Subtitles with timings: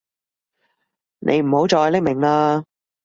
[1.19, 2.63] 你唔好再匿名喇